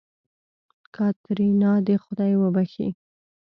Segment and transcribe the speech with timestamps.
[0.95, 2.87] کاتېرينا دې خداى وبښي.